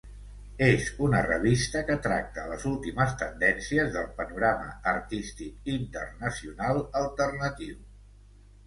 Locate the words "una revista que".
1.07-1.97